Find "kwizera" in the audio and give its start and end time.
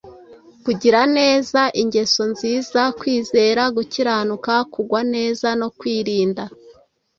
2.99-3.63